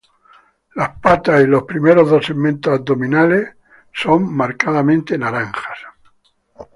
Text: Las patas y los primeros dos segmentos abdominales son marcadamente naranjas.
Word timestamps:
Las 0.73 0.97
patas 0.99 1.43
y 1.43 1.45
los 1.45 1.61
primeros 1.61 2.09
dos 2.09 2.25
segmentos 2.25 2.73
abdominales 2.79 3.49
son 3.93 4.33
marcadamente 4.33 5.15
naranjas. 5.15 5.77